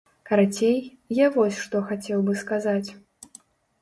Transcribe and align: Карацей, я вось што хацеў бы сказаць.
Карацей, 0.29 0.79
я 1.17 1.27
вось 1.35 1.61
што 1.65 1.83
хацеў 1.93 2.25
бы 2.31 2.39
сказаць. 2.43 2.89